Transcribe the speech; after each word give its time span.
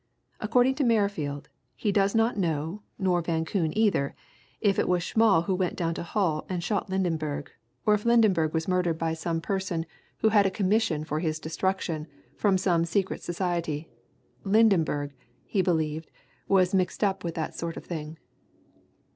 According 0.39 0.73
to 0.77 0.83
Merrifield, 0.83 1.47
he 1.75 1.91
does 1.91 2.15
not 2.15 2.35
know, 2.35 2.81
nor 2.97 3.21
Van 3.21 3.45
Koon 3.45 3.71
either, 3.77 4.15
if 4.59 4.79
it 4.79 4.87
was 4.87 5.03
Schmall 5.03 5.43
who 5.43 5.53
went 5.53 5.75
down 5.75 5.93
to 5.93 6.01
Hull 6.01 6.43
and 6.49 6.63
shot 6.63 6.89
Lydenberg, 6.89 7.49
or 7.85 7.93
if 7.93 8.03
Lydenberg 8.03 8.51
was 8.51 8.67
murdered 8.67 8.97
by 8.97 9.13
some 9.13 9.41
person 9.41 9.85
who 10.17 10.29
had 10.29 10.47
a 10.47 10.49
commission 10.49 11.03
for 11.03 11.19
his 11.19 11.39
destruction 11.39 12.07
from 12.35 12.57
some 12.57 12.83
secret 12.83 13.21
society 13.21 13.89
Lydenberg, 14.43 15.11
he 15.45 15.61
believed, 15.61 16.09
was 16.47 16.73
mixed 16.73 17.03
up 17.03 17.23
with 17.23 17.35
that 17.35 17.53
sort 17.53 17.77
of 17.77 17.85
thing." 17.85 18.17